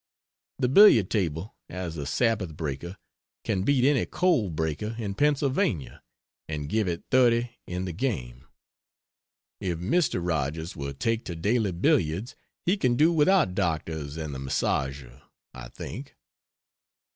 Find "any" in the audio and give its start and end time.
3.85-4.07